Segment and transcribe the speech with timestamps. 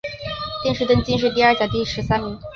[0.63, 2.39] 殿试登进士第二甲第十三名。